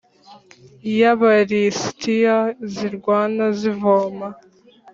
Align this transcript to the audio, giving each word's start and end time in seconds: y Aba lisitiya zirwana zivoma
y 0.97 1.01
Aba 1.11 1.31
lisitiya 1.49 2.37
zirwana 2.73 3.45
zivoma 3.59 4.27